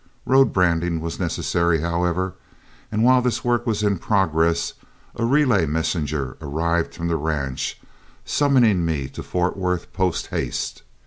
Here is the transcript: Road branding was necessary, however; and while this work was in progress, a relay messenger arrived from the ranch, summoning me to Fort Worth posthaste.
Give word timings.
Road 0.25 0.51
branding 0.51 0.99
was 0.99 1.19
necessary, 1.19 1.81
however; 1.81 2.33
and 2.91 3.03
while 3.03 3.21
this 3.21 3.45
work 3.45 3.67
was 3.67 3.83
in 3.83 3.99
progress, 3.99 4.73
a 5.15 5.23
relay 5.23 5.67
messenger 5.67 6.37
arrived 6.41 6.95
from 6.95 7.07
the 7.07 7.17
ranch, 7.17 7.79
summoning 8.25 8.83
me 8.83 9.07
to 9.09 9.21
Fort 9.21 9.55
Worth 9.55 9.93
posthaste. 9.93 10.81